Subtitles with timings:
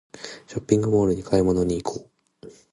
[0.47, 2.09] ショッピングモールに買い物に行こ
[2.41, 2.47] う